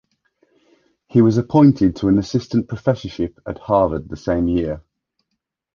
[1.09, 4.81] He was appointed to an assistant professorship at Harvard the same year.